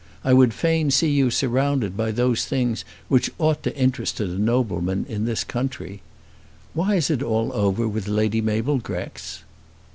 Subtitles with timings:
[0.23, 5.05] I would fain see you surrounded by those things which ought to interest a nobleman
[5.07, 6.01] in this country.
[6.73, 9.43] Why is it all over with Lady Mabel Grex?"